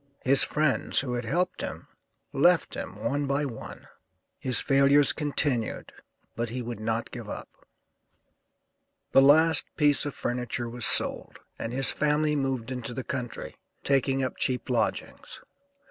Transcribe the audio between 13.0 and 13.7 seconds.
country,